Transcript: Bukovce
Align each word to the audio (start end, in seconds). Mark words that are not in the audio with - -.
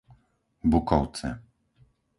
Bukovce 0.71 1.29